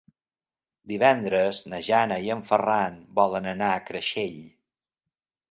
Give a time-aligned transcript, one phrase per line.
[0.91, 4.43] Divendres na Jana i en Ferran volen anar a Creixell.